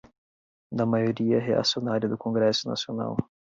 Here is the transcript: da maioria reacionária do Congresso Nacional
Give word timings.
da 0.73 0.83
maioria 0.83 1.39
reacionária 1.39 2.09
do 2.09 2.17
Congresso 2.17 2.67
Nacional 2.67 3.15